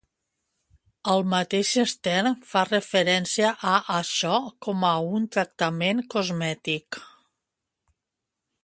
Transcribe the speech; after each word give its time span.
El 1.15 1.19
mateix 1.33 1.73
Stern 1.91 2.39
fa 2.53 2.63
referència 2.71 3.53
a 3.73 3.75
açò 3.99 4.33
com 4.69 4.89
a 4.95 4.95
un 5.19 5.29
tractament 5.37 6.03
"cosmètic". 6.17 7.01